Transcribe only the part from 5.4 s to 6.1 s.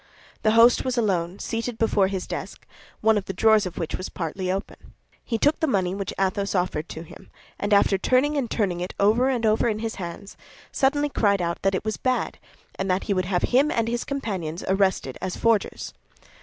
the money